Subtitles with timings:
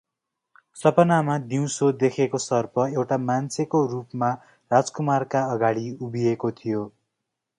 [0.77, 4.31] सपनामा दिउँसो देखेको सर्प एउटा मान्छेको रूपमा
[4.71, 6.81] राजकुमारका अगाडि उभिएको थियो।